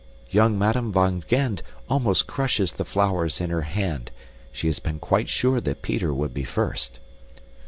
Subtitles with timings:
[0.31, 4.09] Young Madame van Gend almost crushes the flowers in her hand;
[4.51, 6.99] she had been quite sure that Peter would be first.